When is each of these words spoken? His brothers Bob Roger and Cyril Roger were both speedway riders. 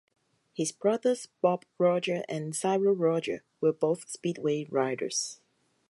His 0.51 0.71
brothers 0.71 1.27
Bob 1.41 1.63
Roger 1.77 2.23
and 2.27 2.55
Cyril 2.55 2.95
Roger 2.95 3.43
were 3.59 3.71
both 3.71 4.09
speedway 4.09 4.63
riders. 4.63 5.39